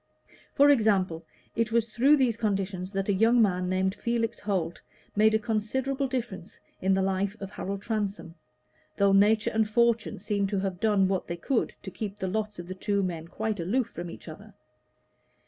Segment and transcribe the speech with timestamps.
[0.55, 4.81] For example, it was through these conditions that a young man named Felix Holt
[5.15, 8.33] made a considerable difference in the life of Harold Transome,
[8.97, 12.57] though nature and fortune seemed to have done what they could to keep the lots
[12.57, 14.55] of the two men quite aloof from each other.